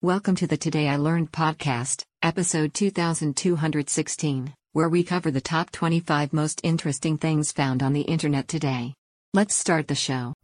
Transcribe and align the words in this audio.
Welcome 0.00 0.36
to 0.36 0.46
the 0.46 0.56
Today 0.56 0.88
I 0.88 0.94
Learned 0.94 1.32
podcast, 1.32 2.04
episode 2.22 2.72
2216, 2.72 4.54
where 4.72 4.88
we 4.88 5.02
cover 5.02 5.32
the 5.32 5.40
top 5.40 5.72
25 5.72 6.32
most 6.32 6.60
interesting 6.62 7.18
things 7.18 7.50
found 7.50 7.82
on 7.82 7.94
the 7.94 8.02
internet 8.02 8.46
today. 8.46 8.94
Let's 9.34 9.56
start 9.56 9.88
the 9.88 9.96
show. 9.96 10.34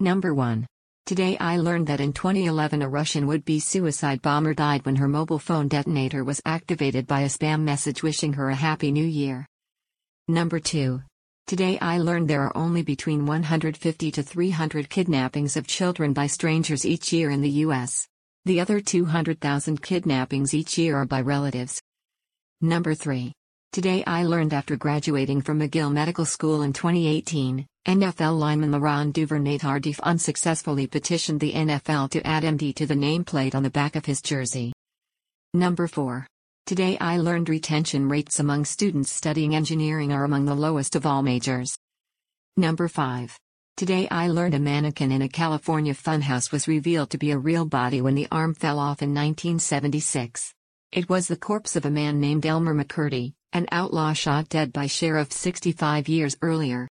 Number 0.00 0.34
1. 0.34 0.66
Today 1.06 1.36
I 1.38 1.58
learned 1.58 1.86
that 1.86 2.00
in 2.00 2.12
2011 2.12 2.82
a 2.82 2.88
Russian 2.88 3.28
would 3.28 3.44
be 3.44 3.60
suicide 3.60 4.20
bomber 4.20 4.52
died 4.52 4.84
when 4.84 4.96
her 4.96 5.06
mobile 5.06 5.38
phone 5.38 5.68
detonator 5.68 6.24
was 6.24 6.42
activated 6.44 7.06
by 7.06 7.20
a 7.20 7.28
spam 7.28 7.60
message 7.60 8.02
wishing 8.02 8.32
her 8.32 8.50
a 8.50 8.56
happy 8.56 8.90
new 8.90 9.06
year. 9.06 9.46
Number 10.26 10.58
2. 10.58 11.02
Today 11.46 11.78
I 11.78 11.98
learned 11.98 12.26
there 12.26 12.42
are 12.42 12.56
only 12.56 12.82
between 12.82 13.24
150 13.24 14.10
to 14.10 14.22
300 14.24 14.90
kidnappings 14.90 15.56
of 15.56 15.68
children 15.68 16.12
by 16.12 16.26
strangers 16.26 16.84
each 16.84 17.12
year 17.12 17.30
in 17.30 17.40
the 17.40 17.62
US. 17.66 18.08
The 18.46 18.58
other 18.58 18.80
200,000 18.80 19.80
kidnappings 19.80 20.54
each 20.54 20.76
year 20.76 20.96
are 20.96 21.06
by 21.06 21.20
relatives. 21.20 21.80
Number 22.60 22.96
3. 22.96 23.32
Today 23.70 24.02
I 24.08 24.24
learned 24.24 24.54
after 24.54 24.76
graduating 24.76 25.40
from 25.40 25.60
McGill 25.60 25.92
Medical 25.92 26.24
School 26.24 26.62
in 26.62 26.72
2018, 26.72 27.64
NFL 27.86 28.36
lineman 28.36 28.72
Laurent 28.72 29.14
Duvernay-Tardif 29.14 30.00
unsuccessfully 30.00 30.88
petitioned 30.88 31.38
the 31.38 31.52
NFL 31.52 32.10
to 32.10 32.26
add 32.26 32.42
MD 32.42 32.74
to 32.74 32.86
the 32.86 32.94
nameplate 32.94 33.54
on 33.54 33.62
the 33.62 33.70
back 33.70 33.94
of 33.94 34.04
his 34.04 34.20
jersey. 34.20 34.72
Number 35.54 35.86
4. 35.86 36.26
Today 36.66 36.98
I 36.98 37.18
learned 37.18 37.48
retention 37.48 38.08
rates 38.08 38.40
among 38.40 38.64
students 38.64 39.12
studying 39.12 39.54
engineering 39.54 40.12
are 40.12 40.24
among 40.24 40.46
the 40.46 40.56
lowest 40.56 40.96
of 40.96 41.06
all 41.06 41.22
majors. 41.22 41.78
Number 42.56 42.88
5. 42.88 43.38
Today 43.76 44.08
I 44.10 44.26
learned 44.26 44.54
a 44.54 44.58
mannequin 44.58 45.12
in 45.12 45.22
a 45.22 45.28
California 45.28 45.94
funhouse 45.94 46.50
was 46.50 46.66
revealed 46.66 47.10
to 47.10 47.18
be 47.18 47.30
a 47.30 47.38
real 47.38 47.66
body 47.66 48.00
when 48.00 48.16
the 48.16 48.26
arm 48.32 48.52
fell 48.52 48.80
off 48.80 49.00
in 49.00 49.14
1976. 49.14 50.52
It 50.90 51.08
was 51.08 51.28
the 51.28 51.36
corpse 51.36 51.76
of 51.76 51.84
a 51.84 51.90
man 51.90 52.18
named 52.18 52.44
Elmer 52.44 52.74
McCurdy, 52.74 53.34
an 53.52 53.68
outlaw 53.70 54.12
shot 54.12 54.48
dead 54.48 54.72
by 54.72 54.88
sheriff 54.88 55.30
65 55.30 56.08
years 56.08 56.36
earlier. 56.42 56.88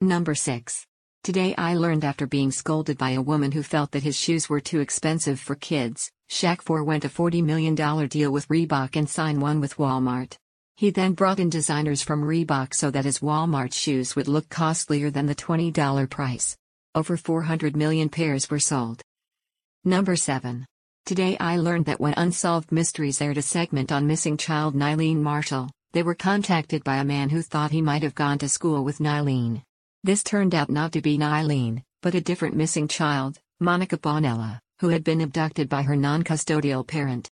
Number 0.00 0.34
6. 0.34 0.84
Today 1.22 1.54
I 1.56 1.76
learned 1.76 2.04
after 2.04 2.26
being 2.26 2.50
scolded 2.50 2.98
by 2.98 3.10
a 3.10 3.22
woman 3.22 3.52
who 3.52 3.62
felt 3.62 3.92
that 3.92 4.02
his 4.02 4.18
shoes 4.18 4.48
were 4.48 4.60
too 4.60 4.80
expensive 4.80 5.38
for 5.38 5.54
kids, 5.54 6.10
Shaq 6.30 6.60
forewent 6.62 7.04
a 7.04 7.08
$40 7.08 7.42
million 7.42 7.74
deal 7.74 8.30
with 8.30 8.48
Reebok 8.48 8.96
and 8.96 9.08
signed 9.08 9.40
one 9.40 9.60
with 9.60 9.76
Walmart. 9.76 10.36
He 10.76 10.90
then 10.90 11.14
brought 11.14 11.40
in 11.40 11.48
designers 11.48 12.02
from 12.02 12.22
Reebok 12.22 12.74
so 12.74 12.90
that 12.90 13.04
his 13.04 13.20
Walmart 13.20 13.72
shoes 13.72 14.14
would 14.14 14.28
look 14.28 14.48
costlier 14.48 15.10
than 15.10 15.26
the 15.26 15.34
$20 15.34 16.08
price. 16.10 16.56
Over 16.94 17.16
400 17.16 17.76
million 17.76 18.08
pairs 18.08 18.50
were 18.50 18.60
sold. 18.60 19.02
Number 19.84 20.16
7. 20.16 20.66
Today 21.06 21.36
I 21.38 21.56
learned 21.56 21.86
that 21.86 22.00
when 22.00 22.14
Unsolved 22.16 22.70
Mysteries 22.70 23.20
aired 23.20 23.38
a 23.38 23.42
segment 23.42 23.90
on 23.90 24.06
missing 24.06 24.36
child 24.36 24.74
Nyleen 24.74 25.22
Marshall, 25.22 25.70
they 25.92 26.02
were 26.02 26.14
contacted 26.14 26.84
by 26.84 26.98
a 26.98 27.04
man 27.04 27.30
who 27.30 27.40
thought 27.40 27.70
he 27.70 27.80
might 27.80 28.02
have 28.02 28.14
gone 28.14 28.38
to 28.38 28.48
school 28.48 28.84
with 28.84 28.98
Nyleen. 28.98 29.62
This 30.04 30.22
turned 30.22 30.54
out 30.54 30.68
not 30.68 30.92
to 30.92 31.00
be 31.00 31.16
Nyleen, 31.16 31.82
but 32.02 32.14
a 32.14 32.20
different 32.20 32.54
missing 32.54 32.86
child, 32.86 33.40
Monica 33.58 33.96
Bonella 33.96 34.60
who 34.80 34.90
had 34.90 35.02
been 35.02 35.20
abducted 35.20 35.68
by 35.68 35.82
her 35.82 35.96
non 35.96 36.22
custodial 36.22 36.86
parent. 36.86 37.28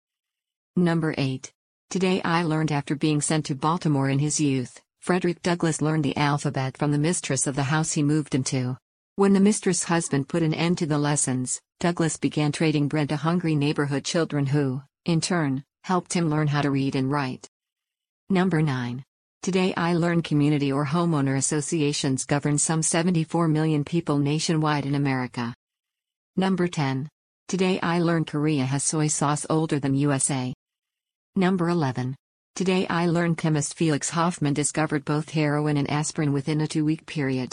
Number 0.76 1.14
8. 1.18 1.52
Today 1.90 2.22
I 2.24 2.42
learned 2.42 2.72
after 2.72 2.94
being 2.94 3.20
sent 3.20 3.46
to 3.46 3.54
Baltimore 3.54 4.08
in 4.08 4.18
his 4.18 4.40
youth, 4.40 4.80
Frederick 5.00 5.42
Douglass 5.42 5.82
learned 5.82 6.04
the 6.04 6.16
alphabet 6.16 6.76
from 6.78 6.90
the 6.90 6.98
mistress 6.98 7.46
of 7.46 7.54
the 7.54 7.64
house 7.64 7.92
he 7.92 8.02
moved 8.02 8.34
into. 8.34 8.78
When 9.16 9.34
the 9.34 9.40
mistress' 9.40 9.84
husband 9.84 10.28
put 10.28 10.42
an 10.42 10.54
end 10.54 10.78
to 10.78 10.86
the 10.86 10.98
lessons, 10.98 11.60
Douglass 11.80 12.16
began 12.16 12.50
trading 12.50 12.88
bread 12.88 13.10
to 13.10 13.16
hungry 13.16 13.54
neighborhood 13.54 14.04
children 14.04 14.46
who, 14.46 14.82
in 15.04 15.20
turn, 15.20 15.62
helped 15.84 16.14
him 16.14 16.30
learn 16.30 16.48
how 16.48 16.62
to 16.62 16.70
read 16.70 16.96
and 16.96 17.12
write. 17.12 17.46
Number 18.30 18.62
9. 18.62 19.04
Today 19.42 19.74
I 19.76 19.92
learned 19.92 20.24
community 20.24 20.72
or 20.72 20.86
homeowner 20.86 21.36
associations 21.36 22.24
govern 22.24 22.56
some 22.56 22.82
74 22.82 23.48
million 23.48 23.84
people 23.84 24.18
nationwide 24.18 24.86
in 24.86 24.94
America. 24.94 25.54
Number 26.36 26.66
10. 26.66 27.08
Today 27.46 27.78
I 27.82 27.98
learned 27.98 28.26
Korea 28.26 28.64
has 28.64 28.82
soy 28.82 29.06
sauce 29.06 29.44
older 29.50 29.78
than 29.78 29.94
USA. 29.94 30.54
Number 31.36 31.68
11. 31.68 32.16
Today 32.54 32.86
I 32.88 33.06
learned 33.06 33.36
chemist 33.36 33.74
Felix 33.74 34.08
Hoffman 34.08 34.54
discovered 34.54 35.04
both 35.04 35.28
heroin 35.28 35.76
and 35.76 35.90
aspirin 35.90 36.32
within 36.32 36.62
a 36.62 36.66
two 36.66 36.86
week 36.86 37.04
period. 37.04 37.52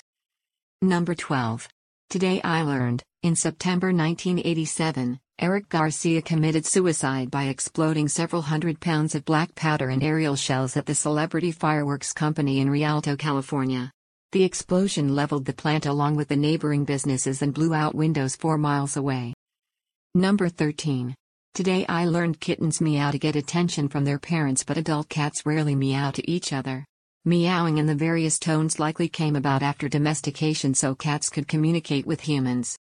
Number 0.81 1.13
12. 1.13 1.67
Today 2.09 2.41
I 2.41 2.61
learned, 2.61 3.03
in 3.21 3.35
September 3.35 3.87
1987, 3.87 5.19
Eric 5.39 5.67
Garcia 5.67 6.21
committed 6.21 6.65
suicide 6.65 7.29
by 7.29 7.43
exploding 7.43 8.07
several 8.07 8.43
hundred 8.43 8.79
pounds 8.79 9.13
of 9.13 9.25
black 9.25 9.53
powder 9.55 9.89
and 9.89 10.01
aerial 10.01 10.37
shells 10.37 10.77
at 10.77 10.85
the 10.85 10.95
Celebrity 10.95 11.51
Fireworks 11.51 12.13
Company 12.13 12.59
in 12.61 12.69
Rialto, 12.69 13.17
California. 13.17 13.91
The 14.31 14.45
explosion 14.45 15.15
leveled 15.15 15.43
the 15.43 15.53
plant 15.53 15.85
along 15.85 16.15
with 16.15 16.29
the 16.29 16.37
neighboring 16.37 16.85
businesses 16.85 17.41
and 17.41 17.53
blew 17.53 17.73
out 17.73 17.93
windows 17.93 18.37
four 18.37 18.57
miles 18.57 18.95
away. 18.95 19.33
Number 20.13 20.49
13. 20.49 21.15
Today 21.53 21.85
I 21.87 22.03
learned 22.03 22.41
kittens 22.41 22.81
meow 22.81 23.11
to 23.11 23.17
get 23.17 23.37
attention 23.37 23.87
from 23.87 24.03
their 24.03 24.19
parents, 24.19 24.61
but 24.61 24.75
adult 24.75 25.07
cats 25.07 25.45
rarely 25.45 25.73
meow 25.73 26.11
to 26.11 26.29
each 26.29 26.51
other. 26.51 26.85
Meowing 27.23 27.77
in 27.77 27.85
the 27.85 27.95
various 27.95 28.37
tones 28.37 28.77
likely 28.77 29.07
came 29.07 29.37
about 29.37 29.63
after 29.63 29.87
domestication 29.87 30.73
so 30.73 30.95
cats 30.95 31.29
could 31.29 31.47
communicate 31.47 32.05
with 32.05 32.19
humans. 32.19 32.77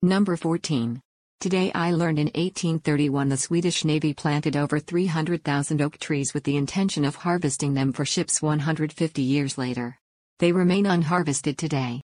Number 0.00 0.34
14. 0.34 0.98
Today 1.40 1.70
I 1.74 1.90
learned 1.90 2.18
in 2.18 2.28
1831 2.28 3.28
the 3.28 3.36
Swedish 3.36 3.84
Navy 3.84 4.14
planted 4.14 4.56
over 4.56 4.80
300,000 4.80 5.82
oak 5.82 5.98
trees 5.98 6.32
with 6.32 6.44
the 6.44 6.56
intention 6.56 7.04
of 7.04 7.16
harvesting 7.16 7.74
them 7.74 7.92
for 7.92 8.06
ships 8.06 8.40
150 8.40 9.20
years 9.20 9.58
later. 9.58 9.98
They 10.38 10.52
remain 10.52 10.86
unharvested 10.86 11.58
today. 11.58 12.00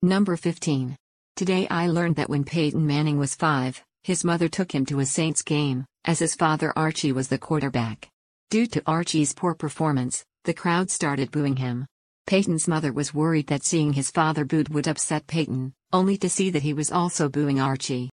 Number 0.00 0.38
15. 0.38 0.96
Today 1.36 1.68
I 1.68 1.88
learned 1.88 2.16
that 2.16 2.30
when 2.30 2.44
Peyton 2.44 2.86
Manning 2.86 3.18
was 3.18 3.34
five, 3.34 3.84
his 4.02 4.24
mother 4.24 4.48
took 4.48 4.74
him 4.74 4.86
to 4.86 5.00
a 5.00 5.04
Saints 5.04 5.42
game, 5.42 5.84
as 6.06 6.18
his 6.18 6.34
father 6.34 6.72
Archie 6.74 7.12
was 7.12 7.28
the 7.28 7.36
quarterback. 7.36 8.08
Due 8.48 8.66
to 8.68 8.82
Archie's 8.86 9.34
poor 9.34 9.54
performance, 9.54 10.24
the 10.44 10.54
crowd 10.54 10.90
started 10.90 11.30
booing 11.30 11.56
him. 11.56 11.84
Peyton's 12.26 12.66
mother 12.66 12.90
was 12.90 13.12
worried 13.12 13.48
that 13.48 13.66
seeing 13.66 13.92
his 13.92 14.10
father 14.10 14.46
booed 14.46 14.70
would 14.70 14.88
upset 14.88 15.26
Peyton, 15.26 15.74
only 15.92 16.16
to 16.16 16.30
see 16.30 16.48
that 16.48 16.62
he 16.62 16.72
was 16.72 16.90
also 16.90 17.28
booing 17.28 17.60
Archie. 17.60 18.08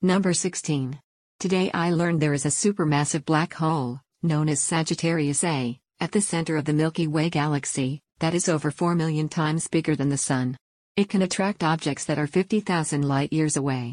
Number 0.00 0.32
16. 0.32 1.00
Today 1.40 1.68
I 1.74 1.90
learned 1.90 2.22
there 2.22 2.32
is 2.32 2.46
a 2.46 2.50
supermassive 2.50 3.24
black 3.24 3.54
hole, 3.54 4.00
known 4.22 4.48
as 4.48 4.62
Sagittarius 4.62 5.42
A, 5.42 5.80
at 5.98 6.12
the 6.12 6.20
center 6.20 6.56
of 6.56 6.64
the 6.64 6.72
Milky 6.72 7.08
Way 7.08 7.28
galaxy, 7.28 8.02
that 8.20 8.34
is 8.34 8.48
over 8.48 8.70
4 8.70 8.94
million 8.94 9.28
times 9.28 9.66
bigger 9.66 9.96
than 9.96 10.10
the 10.10 10.16
Sun. 10.16 10.56
It 10.96 11.10
can 11.10 11.20
attract 11.20 11.62
objects 11.62 12.06
that 12.06 12.18
are 12.18 12.26
50,000 12.26 13.06
light 13.06 13.30
years 13.30 13.58
away. 13.58 13.92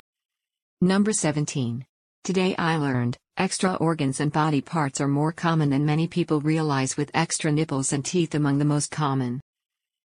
Number 0.79 1.11
17. 1.11 1.85
Today 2.23 2.55
I 2.55 2.77
learned, 2.77 3.17
extra 3.35 3.73
organs 3.73 4.21
and 4.21 4.31
body 4.31 4.61
parts 4.61 5.01
are 5.01 5.07
more 5.09 5.33
common 5.33 5.69
than 5.69 5.85
many 5.85 6.07
people 6.07 6.39
realize 6.39 6.95
with 6.95 7.11
extra 7.13 7.51
nipples 7.51 7.91
and 7.91 8.05
teeth 8.05 8.35
among 8.35 8.57
the 8.57 8.63
most 8.63 8.89
common. 8.89 9.41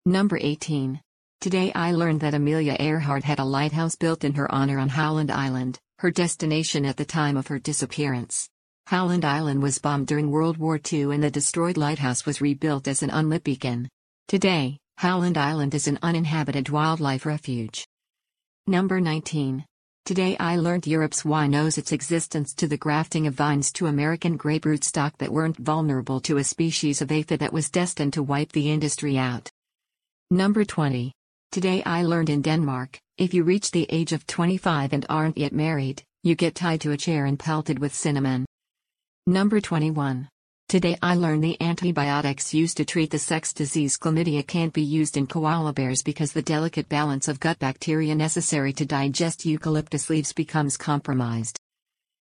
Number 0.06 0.40
18. 0.42 1.02
Today 1.42 1.74
I 1.76 1.92
learned 1.92 2.22
that 2.22 2.34
Amelia 2.34 2.78
Earhart 2.80 3.26
had 3.26 3.40
a 3.40 3.44
lighthouse 3.44 3.98
built 3.98 4.24
in 4.24 4.36
her 4.36 4.50
honor 4.50 4.80
on 4.80 4.88
Howland 4.88 5.30
Island, 5.30 5.78
her 6.00 6.10
destination 6.10 6.86
at 6.86 6.96
the 6.96 7.04
time 7.04 7.36
of 7.36 7.48
her 7.48 7.60
disappearance. 7.60 8.48
Howland 8.86 9.26
Island 9.26 9.62
was 9.62 9.78
bombed 9.78 10.08
during 10.08 10.32
World 10.32 10.56
War 10.56 10.80
II 10.90 11.14
and 11.14 11.22
the 11.22 11.30
destroyed 11.30 11.76
lighthouse 11.76 12.26
was 12.26 12.40
rebuilt 12.40 12.88
as 12.88 13.04
an 13.04 13.10
unlit 13.10 13.44
beacon. 13.44 13.90
Today, 14.30 14.78
Howland 14.98 15.38
Island 15.38 15.76
is 15.76 15.88
an 15.88 16.00
uninhabited 16.02 16.70
wildlife 16.70 17.24
refuge. 17.24 17.86
Number 18.66 19.00
19. 19.00 19.64
Today 20.06 20.36
I 20.40 20.56
learned 20.56 20.88
Europe's 20.88 21.24
wine 21.24 21.54
owes 21.54 21.78
its 21.78 21.92
existence 21.92 22.56
to 22.56 22.68
the 22.68 22.78
grafting 22.78 23.28
of 23.28 23.36
vines 23.36 23.72
to 23.74 23.86
American 23.86 24.38
grape 24.38 24.64
rootstock 24.64 25.16
that 25.20 25.32
weren't 25.32 25.58
vulnerable 25.58 26.20
to 26.22 26.38
a 26.38 26.44
species 26.44 27.00
of 27.00 27.12
aphid 27.12 27.42
that 27.42 27.54
was 27.54 27.70
destined 27.70 28.14
to 28.14 28.24
wipe 28.24 28.54
the 28.54 28.72
industry 28.72 29.20
out. 29.20 29.52
Number 30.32 30.66
20. 30.66 31.14
Today 31.52 31.84
I 31.84 32.02
learned 32.02 32.32
in 32.32 32.42
Denmark, 32.42 32.98
if 33.20 33.36
you 33.36 33.44
reach 33.44 33.70
the 33.70 33.86
age 33.90 34.14
of 34.14 34.26
25 34.26 34.94
and 34.94 35.06
aren't 35.10 35.38
yet 35.38 35.54
married, 35.54 36.02
you 36.24 36.34
get 36.34 36.56
tied 36.56 36.82
to 36.82 36.92
a 36.92 36.98
chair 36.98 37.26
and 37.26 37.38
pelted 37.38 37.78
with 37.78 37.94
cinnamon. 37.94 38.48
Number 39.28 39.62
21. 39.62 40.28
Today 40.70 40.98
I 41.02 41.16
learned 41.16 41.46
the 41.46 41.56
antibiotics 41.62 42.54
used 42.54 42.76
to 42.76 42.84
treat 42.84 43.10
the 43.10 43.18
sex 43.18 43.54
disease 43.54 43.98
chlamydia 43.98 44.46
can't 44.46 44.74
be 44.74 44.82
used 44.82 45.16
in 45.16 45.26
koala 45.26 45.72
bears 45.72 46.04
because 46.04 46.34
the 46.34 46.42
delicate 46.42 46.90
balance 46.90 47.30
of 47.30 47.40
gut 47.40 47.58
bacteria 47.58 48.14
necessary 48.14 48.74
to 48.74 48.86
digest 48.86 49.46
eucalyptus 49.46 50.10
leaves 50.10 50.34
becomes 50.34 50.76
compromised. 50.76 51.58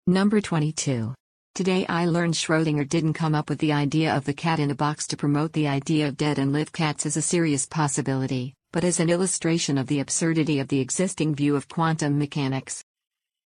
Number 0.07 0.43
22. 0.43 1.15
Today 1.55 1.87
I 1.89 2.05
learned 2.05 2.35
Schrodinger 2.35 2.87
didn't 2.87 3.15
come 3.15 3.35
up 3.35 3.49
with 3.49 3.59
the 3.59 3.73
idea 3.73 4.15
of 4.15 4.27
the 4.27 4.35
cat 4.35 4.61
in 4.61 4.71
a 4.71 4.75
box 4.75 5.07
to 5.07 5.17
promote 5.17 5.55
the 5.55 5.69
idea 5.69 6.07
of 6.07 6.19
dead 6.19 6.39
and 6.39 6.53
live 6.53 6.73
cats 6.73 7.07
as 7.07 7.17
a 7.17 7.23
serious 7.23 7.65
possibility, 7.65 8.53
but 8.71 8.85
as 8.85 9.01
an 9.01 9.09
illustration 9.09 9.79
of 9.79 9.87
the 9.87 10.01
absurdity 10.01 10.59
of 10.59 10.69
the 10.69 10.81
existing 10.81 11.35
view 11.35 11.57
of 11.57 11.71
quantum 11.71 12.19
mechanics. 12.19 12.85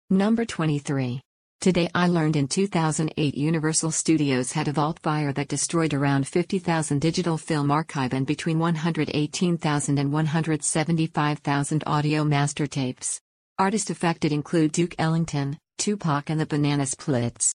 Number 0.09 0.43
23. 0.43 1.21
Today 1.63 1.89
I 1.95 2.09
learned 2.09 2.35
in 2.35 2.49
2008 2.49 3.35
Universal 3.35 3.91
Studios 3.91 4.51
had 4.51 4.67
a 4.67 4.73
vault 4.73 4.99
fire 4.99 5.31
that 5.31 5.47
destroyed 5.47 5.93
around 5.93 6.27
50,000 6.27 6.99
digital 6.99 7.37
film 7.37 7.71
archive 7.71 8.11
and 8.11 8.27
between 8.27 8.59
118,000 8.59 9.97
and 9.97 10.11
175,000 10.11 11.83
audio 11.87 12.25
master 12.25 12.67
tapes. 12.67 13.21
Artists 13.57 13.89
affected 13.89 14.33
include 14.33 14.73
Duke 14.73 14.93
Ellington, 14.99 15.57
Tupac 15.77 16.29
and 16.29 16.37
the 16.37 16.45
Banana 16.45 16.85
Splits. 16.85 17.53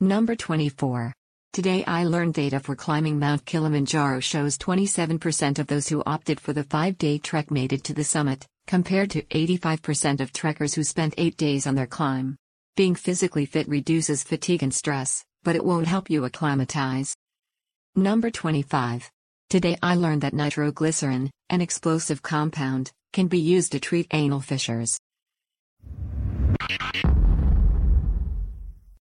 Number 0.00 0.34
24. 0.34 1.12
Today 1.52 1.84
I 1.84 2.02
learned 2.02 2.34
data 2.34 2.58
for 2.58 2.74
climbing 2.74 3.20
Mount 3.20 3.44
Kilimanjaro 3.44 4.18
shows 4.18 4.58
27% 4.58 5.60
of 5.60 5.68
those 5.68 5.86
who 5.86 6.02
opted 6.04 6.40
for 6.40 6.52
the 6.52 6.64
5-day 6.64 7.18
trek 7.18 7.52
made 7.52 7.72
it 7.72 7.84
to 7.84 7.94
the 7.94 8.02
summit, 8.02 8.44
compared 8.66 9.08
to 9.10 9.22
85% 9.22 10.18
of 10.18 10.32
trekkers 10.32 10.74
who 10.74 10.82
spent 10.82 11.14
8 11.16 11.36
days 11.36 11.68
on 11.68 11.76
their 11.76 11.86
climb. 11.86 12.36
Being 12.76 12.94
physically 12.94 13.46
fit 13.46 13.68
reduces 13.68 14.22
fatigue 14.22 14.62
and 14.62 14.72
stress, 14.72 15.24
but 15.42 15.56
it 15.56 15.64
won't 15.64 15.86
help 15.86 16.08
you 16.08 16.24
acclimatize. 16.24 17.14
Number 17.96 18.30
25. 18.30 19.10
Today 19.48 19.76
I 19.82 19.96
learned 19.96 20.22
that 20.22 20.32
nitroglycerin, 20.34 21.30
an 21.50 21.60
explosive 21.60 22.22
compound, 22.22 22.92
can 23.12 23.26
be 23.26 23.40
used 23.40 23.72
to 23.72 23.80
treat 23.80 24.06
anal 24.12 24.40
fissures. 24.40 24.98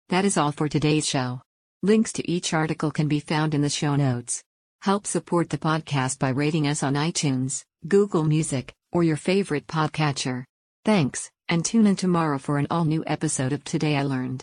That 0.09 0.25
is 0.25 0.37
all 0.37 0.51
for 0.51 0.67
today's 0.67 1.07
show. 1.07 1.41
Links 1.83 2.11
to 2.13 2.29
each 2.29 2.53
article 2.53 2.89
can 2.89 3.07
be 3.07 3.19
found 3.19 3.53
in 3.53 3.61
the 3.61 3.69
show 3.69 3.95
notes. 3.95 4.43
Help 4.81 5.05
support 5.05 5.49
the 5.49 5.57
podcast 5.59 6.17
by 6.17 6.29
rating 6.29 6.65
us 6.67 6.81
on 6.81 6.95
iTunes, 6.95 7.63
Google 7.87 8.23
Music, 8.23 8.73
or 8.91 9.03
your 9.03 9.17
favorite 9.17 9.67
podcatcher. 9.67 10.45
Thanks, 10.83 11.29
and 11.49 11.65
tune 11.65 11.87
in 11.87 11.95
tomorrow 11.95 12.37
for 12.37 12.59
an 12.59 12.67
all 12.69 12.85
new 12.85 13.03
episode 13.07 13.51
of 13.51 13.63
Today 13.63 13.97
I 13.97 14.03
Learned. 14.03 14.37